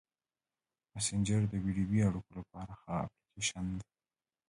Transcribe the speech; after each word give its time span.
مسېنجر 0.93 1.41
د 1.49 1.53
ویډیويي 1.63 2.01
اړیکو 2.07 2.31
لپاره 2.39 2.71
ښه 2.81 2.91
اپلیکیشن 3.05 3.65
دی. 3.79 3.89